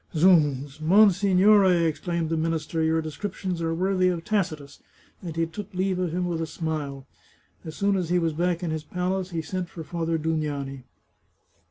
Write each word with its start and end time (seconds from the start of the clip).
"Zounds! 0.15 0.81
Monsignore," 0.81 1.71
exclaimed 1.71 2.29
the 2.31 2.35
minister," 2.35 2.81
your 2.83 3.03
descriptions 3.03 3.61
are 3.61 3.71
worthy 3.75 4.07
of 4.07 4.23
Tacitus," 4.25 4.81
and 5.21 5.35
he 5.35 5.45
took 5.45 5.71
leave 5.75 5.99
of 5.99 6.11
him 6.11 6.25
with 6.27 6.41
a 6.41 6.47
smile. 6.47 7.05
As 7.63 7.75
soon 7.75 7.95
as 7.95 8.09
he 8.09 8.17
was 8.17 8.33
back 8.33 8.63
in 8.63 8.71
his 8.71 8.83
palace 8.83 9.29
he 9.29 9.43
sent 9.43 9.69
for 9.69 9.83
Father 9.83 10.17
Dugnani. 10.17 10.85